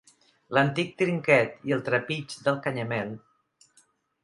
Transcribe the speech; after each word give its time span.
L’antic 0.57 0.95
trinquet 1.01 1.61
i 1.71 1.77
el 1.77 1.85
trapig 1.91 2.35
del 2.49 2.59
canyamel. 2.67 3.15